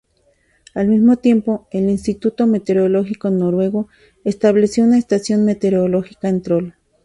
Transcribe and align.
Al 0.73 0.87
mismo 0.87 1.17
tiempo, 1.17 1.67
el 1.69 1.87
Instituto 1.87 2.47
Meteorológico 2.47 3.29
Noruego 3.29 3.87
estableció 4.23 4.83
una 4.83 4.97
estación 4.97 5.45
meteorológica 5.45 6.27
en 6.27 6.41
Troll. 6.41 6.73